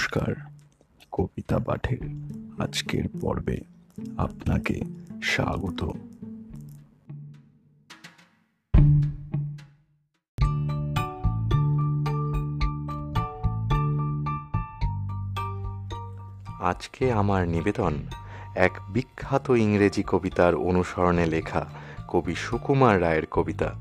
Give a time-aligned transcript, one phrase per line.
[0.00, 0.34] নমস্কার,
[1.12, 1.98] কবিতা পাঠের
[2.58, 3.60] আজকের পর্বে
[4.16, 4.80] আপনাকে
[5.22, 5.84] স্বাগত।
[16.60, 17.94] আজকে আমার নিবেদন
[18.54, 21.66] এক বিখ্যাত ইংরেজি কবিতার অনুসরণে লেখা
[22.08, 23.74] কবি সুকুমার রায়ের কবিতা,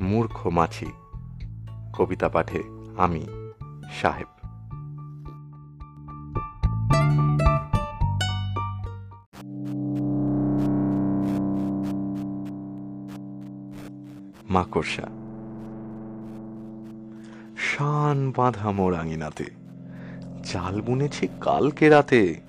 [0.00, 0.86] মূর্খ মাছি।
[1.92, 2.62] কবিতা পাঠে
[2.96, 3.26] আমি,
[4.00, 4.37] সাহেব।
[14.58, 15.06] মাকড়সা।
[17.56, 19.44] শান বাঁধা মোর আঙিনাতে।
[20.52, 22.40] জাল বুনেছি কালকে রাতে।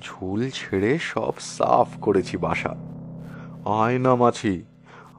[0.00, 2.72] ঝুল ছেড়ে সব সাফ করেছি বাসা।
[3.64, 4.62] আয়না মাছি,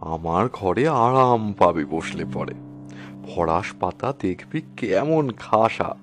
[0.02, 2.54] আমার ঘরে আরাম পাবি বসলে পরে।
[3.28, 5.96] ফরাস পাতা দেখবি কেমন খাসা।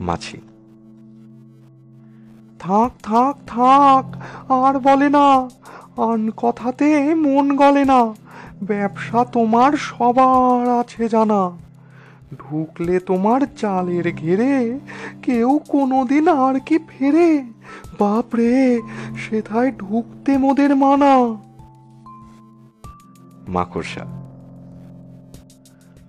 [0.00, 0.38] মাছি,
[2.58, 4.06] থাক থাক থাক,
[4.52, 5.28] আর বলে না।
[6.08, 8.14] আন কথাতে মন গলে না।
[8.62, 11.50] ব্যবসা তোমার সবার আছে জানা।
[12.38, 14.78] ঢুকলে তোমার চালের ঘেরে,
[15.22, 17.44] কেউ কোনোদিন আর কি ফেরে।
[17.98, 18.80] বাপরে,
[19.16, 21.14] সেথায় ঢুকতে মোদের মানা।
[23.48, 24.04] মাকড়সা,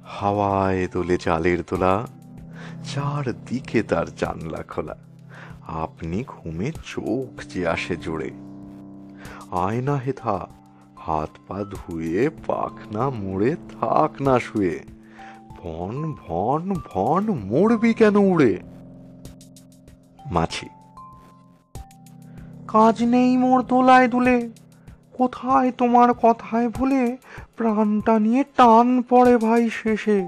[0.06, 2.08] হাওয়ায় দোলে চালের তোলা
[2.84, 4.96] চারদিকে তার জানলা খোলা।
[5.68, 8.32] আপনি ঘুমে চোখ যে আসে জুড়ে
[9.52, 10.48] আয়না হেথা
[10.98, 14.76] হাত পা ধুয়ে পাখনা মুড়ে, থাক না শুয়ে।
[15.58, 18.54] ভন ভন ভন মরবি কেন উড়ে?
[20.32, 20.68] মাছি,
[22.68, 24.50] কাজ নেই মোর দোলায় দুলে,
[25.14, 27.18] কোথায় তোমার কথায় ভুলে,
[27.58, 30.20] প্রাণটা নিয়ে টান পড়ে ভাই শেষে।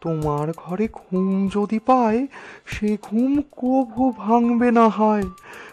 [0.00, 2.26] তোমার ঘরে ঘুম যদি পায়,
[2.66, 5.22] সে ঘুম কভু ভাঙবে না হয়।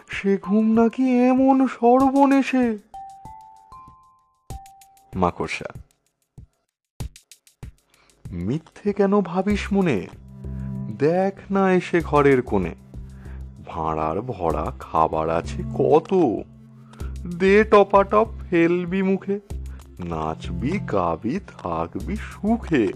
[0.08, 2.78] সে ঘুম নাকি এমন সর্বনেশে?
[5.14, 5.68] মাকড়সা,
[8.32, 10.06] মিথ্যে কেন ভাবিস মনে?
[10.98, 12.74] দেখ না এসে ঘরের কোণে।
[13.66, 16.14] ভাঁড়ার ভরা খাবার আছে কত?
[17.38, 19.40] দে টপাটপ, ফেলবি মুখে।
[20.04, 22.88] নাচবি, গাবি, থাকবি সুখে।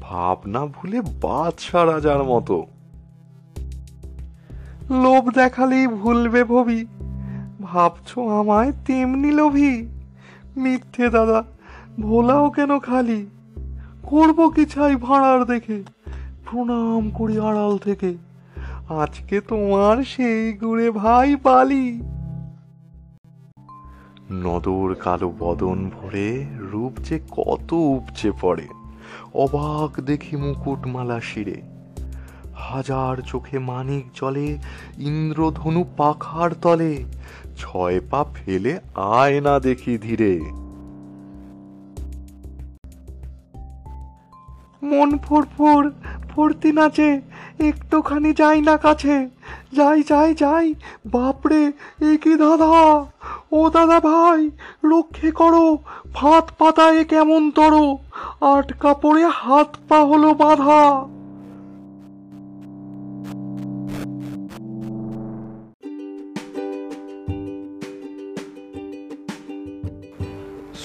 [0.00, 2.66] ভাবনা ভুলে বাদশা রাজার মতো।
[4.92, 6.86] লোভ দেখালেই ভুলবে ভবি।
[7.62, 9.86] ভাবছ আমায় তেমনি লোভী?
[10.56, 11.44] মিথ্যে দাদা,
[12.00, 13.26] ভোলাও কেন খালি?
[14.02, 15.82] করব কি চাই ভাড়ার দেখে?
[16.44, 18.14] প্রণাম করি আড়াল থেকে।
[18.88, 22.02] আজকে তোমার সেই গুড়ে ভাই পালি।
[24.30, 28.68] নদর কালো বদন ভরে রূপ যে কত উপচে পড়ে।
[29.34, 31.71] অবাক দেখি মুকুটমালা শিরে।
[32.54, 34.58] হাজার চোখে মানিক জলে,
[34.98, 37.04] ইন্দ্রধনু পাখার তলে,
[37.56, 40.40] ছয় পা ফেলে আয় না দেখি ধীরে।
[44.82, 45.92] মন ফুরফুর
[46.28, 47.20] ফুর্তি নাচে,
[47.58, 49.28] একটুখানি যাই না কাছে,
[49.72, 50.74] যাই যাই যাই,
[51.06, 53.04] বাপরে, এ কি দাদা
[53.52, 54.50] ও দাদা ভাই
[54.84, 55.78] রক্ষে করো
[56.14, 57.96] ফাঁত পাতায় কেমন তর,
[58.40, 61.06] আটকা পড়ে হাত পা হলো বাঁধা।